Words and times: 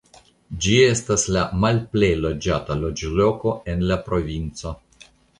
Ĝi 0.65 0.77
estas 0.83 1.25
la 1.35 1.41
malplej 1.65 2.09
loĝata 2.21 2.77
loĝloko 2.85 3.53
en 3.75 3.83
la 3.91 3.99
provinco. 4.07 4.73